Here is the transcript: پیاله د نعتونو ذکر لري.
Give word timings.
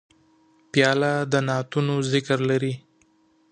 پیاله 0.71 1.13
د 1.31 1.33
نعتونو 1.47 1.95
ذکر 2.11 2.39
لري. 2.49 2.73